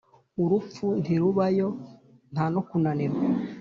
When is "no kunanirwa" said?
2.53-3.25